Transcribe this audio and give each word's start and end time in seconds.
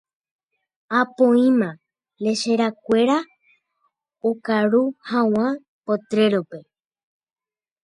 Apoíma 0.99 1.69
lecherakuéra 2.23 3.17
okaru 4.29 4.83
hag̃ua 5.09 5.47
potrero-pe. 5.85 6.59